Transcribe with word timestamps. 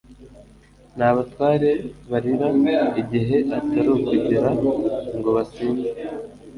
n'abatware 0.97 1.69
barira 2.11 2.47
igihe, 3.01 3.37
atari 3.57 3.89
ukugira 3.97 4.49
ngo 5.17 5.29
basinde 5.35 5.89